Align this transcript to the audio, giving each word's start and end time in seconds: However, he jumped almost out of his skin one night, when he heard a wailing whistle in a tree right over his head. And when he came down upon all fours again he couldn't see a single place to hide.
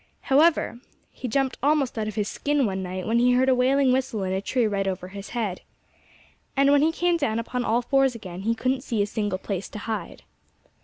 However, 0.33 0.79
he 1.11 1.27
jumped 1.27 1.59
almost 1.61 1.95
out 1.95 2.07
of 2.07 2.15
his 2.15 2.27
skin 2.27 2.65
one 2.65 2.81
night, 2.81 3.05
when 3.05 3.19
he 3.19 3.33
heard 3.33 3.49
a 3.49 3.53
wailing 3.53 3.91
whistle 3.91 4.23
in 4.23 4.33
a 4.33 4.41
tree 4.41 4.65
right 4.65 4.87
over 4.87 5.09
his 5.09 5.29
head. 5.37 5.61
And 6.57 6.71
when 6.71 6.81
he 6.81 6.91
came 6.91 7.17
down 7.17 7.37
upon 7.37 7.63
all 7.63 7.83
fours 7.83 8.15
again 8.15 8.41
he 8.41 8.55
couldn't 8.55 8.81
see 8.81 9.03
a 9.03 9.05
single 9.05 9.37
place 9.37 9.69
to 9.69 9.77
hide. 9.77 10.23